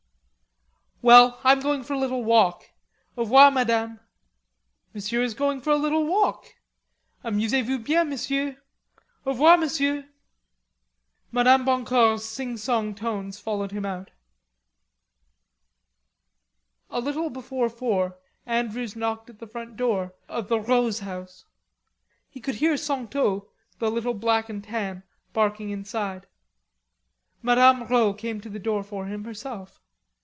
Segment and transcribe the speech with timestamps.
[1.03, 2.69] "Well, I'm going for a little walk.
[3.17, 3.99] Au revoir, Madame."
[4.93, 6.53] "Monsieur is going for a little walk.
[7.23, 8.57] Amusez vous bien, Monsieur.
[9.25, 10.07] Au revoir, Monsieur,"
[11.31, 14.11] Madame Boncour's singsong tones followed him out.
[16.91, 21.45] A little before four Andrews knocked at the front door of the Rods' house.
[22.29, 23.47] He could hear Santo,
[23.79, 25.01] the little black and tan,
[25.33, 26.27] barking inside.
[27.41, 27.91] Madame Rod
[28.23, 29.79] opened the door for him herself.